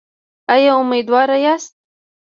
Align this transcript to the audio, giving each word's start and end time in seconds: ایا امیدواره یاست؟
ایا 0.53 0.71
امیدواره 0.81 1.37
یاست؟ 1.45 1.73